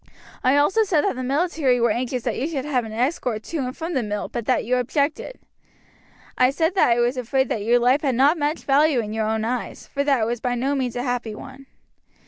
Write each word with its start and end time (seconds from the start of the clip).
I 0.43 0.57
also 0.57 0.81
said 0.81 1.01
that 1.03 1.15
the 1.15 1.21
military 1.21 1.79
were 1.79 1.91
anxious 1.91 2.23
that 2.23 2.35
you 2.35 2.47
should 2.47 2.65
have 2.65 2.85
an 2.85 2.91
escort 2.91 3.43
to 3.43 3.57
and 3.59 3.77
from 3.77 3.93
the 3.93 4.01
mill, 4.01 4.29
but 4.29 4.47
that 4.47 4.65
you 4.65 4.77
objected. 4.77 5.37
I 6.39 6.49
said 6.49 6.73
that 6.73 6.89
I 6.89 6.99
was 6.99 7.17
afraid 7.17 7.49
that 7.49 7.61
your 7.61 7.77
life 7.77 8.01
had 8.01 8.15
not 8.15 8.35
much 8.35 8.63
value 8.63 8.99
in 8.99 9.13
your 9.13 9.27
own 9.27 9.45
eyes, 9.45 9.85
for 9.85 10.03
that 10.03 10.21
it 10.21 10.25
was 10.25 10.39
by 10.41 10.55
no 10.55 10.73
means 10.73 10.95
a 10.95 11.03
happy 11.03 11.35
one. 11.35 11.67